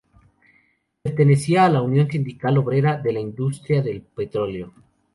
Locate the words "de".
2.97-3.13